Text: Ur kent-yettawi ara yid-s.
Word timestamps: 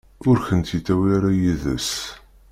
Ur 0.29 0.37
kent-yettawi 0.47 1.07
ara 1.17 1.29
yid-s. 1.39 1.91